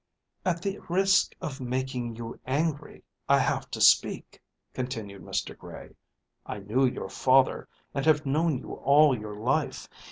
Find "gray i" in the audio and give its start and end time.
5.55-6.57